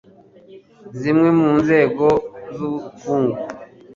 Zimwe 0.99 1.29
mu 1.39 1.49
nzego 1.59 2.05
z'ubukungu 2.55 3.41